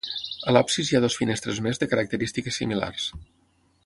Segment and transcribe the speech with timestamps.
[0.51, 3.07] A l'absis hi ha dues finestres més de característiques similars.